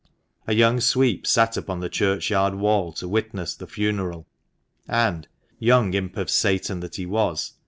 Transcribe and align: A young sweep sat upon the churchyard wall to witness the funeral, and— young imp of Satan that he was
A 0.47 0.55
young 0.55 0.79
sweep 0.79 1.27
sat 1.27 1.55
upon 1.57 1.79
the 1.79 1.87
churchyard 1.87 2.55
wall 2.55 2.91
to 2.93 3.07
witness 3.07 3.53
the 3.53 3.67
funeral, 3.67 4.25
and— 4.87 5.27
young 5.59 5.93
imp 5.93 6.17
of 6.17 6.27
Satan 6.31 6.79
that 6.79 6.95
he 6.95 7.05
was 7.05 7.53